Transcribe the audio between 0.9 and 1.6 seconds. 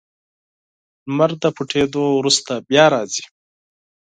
•لمر د